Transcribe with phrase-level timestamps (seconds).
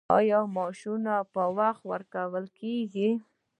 [0.17, 3.09] آیا معاشونه په وخت ورکول کیږي؟